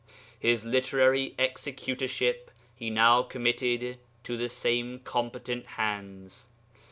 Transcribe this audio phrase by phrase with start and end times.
[0.39, 6.47] His literary executorship he now committed to the same competent hands.